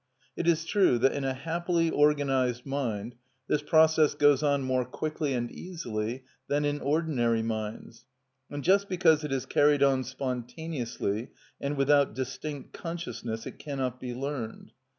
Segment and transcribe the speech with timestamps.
[0.35, 3.13] It is true that in a happily organised mind
[3.47, 8.05] this process goes on more quickly and easily than in ordinary minds;
[8.49, 11.29] and just because it is carried on spontaneously
[11.59, 14.71] and without distinct consciousness it cannot be learned.